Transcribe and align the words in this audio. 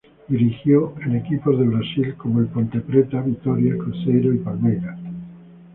Dirigió 0.27 0.95
en 1.05 1.15
equipos 1.17 1.59
de 1.59 1.67
Brasil 1.67 2.15
como 2.17 2.39
el 2.39 2.47
Ponte 2.47 2.79
Preta, 2.79 3.21
Vitória, 3.21 3.77
Cruzeiro 3.77 4.33
y 4.33 4.39
Palmeiras. 4.39 4.97